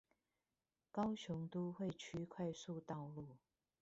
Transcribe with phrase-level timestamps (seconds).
[0.91, 3.37] 高雄都會區快速道路